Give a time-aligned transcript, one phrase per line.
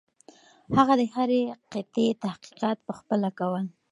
[0.77, 1.41] هغه د هرې
[1.71, 3.65] قطعې تحقیقات پخپله کول.